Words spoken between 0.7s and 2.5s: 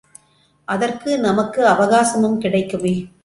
அதற்கு நமக்கு அவகாசமும்